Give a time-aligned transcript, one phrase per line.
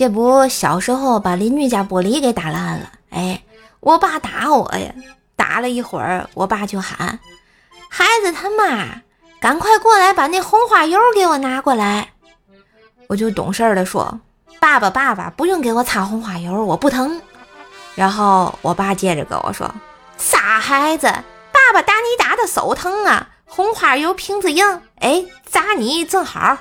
[0.00, 3.42] 这不小时候把邻居家玻璃给打烂了，哎，
[3.80, 4.94] 我爸打我呀，
[5.36, 7.18] 打了一会儿，我爸就喊
[7.90, 9.02] 孩子他妈，
[9.42, 12.14] 赶快过来把那红花油给我拿过来。
[13.08, 14.18] 我就懂事的说，
[14.58, 17.20] 爸爸爸爸不用给我擦红花油，我不疼。
[17.94, 19.70] 然后我爸接着跟我说，
[20.16, 21.08] 傻孩子，
[21.52, 26.56] 爸爸打你打的手疼啊，红花油瓶子硬，哎，砸你正好。